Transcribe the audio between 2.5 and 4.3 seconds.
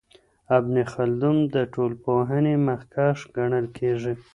مخکښ ګڼل کیږي.